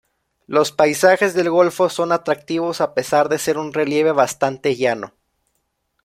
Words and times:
Los 0.47 0.71
paisajes 0.71 1.35
del 1.35 1.51
golfo 1.51 1.87
son 1.87 2.11
atractivos, 2.11 2.81
a 2.81 2.95
pesar 2.95 3.29
de 3.29 3.37
ser 3.37 3.59
un 3.59 3.71
relieve 3.71 4.11
bastante 4.13 4.75
llano. 4.75 5.13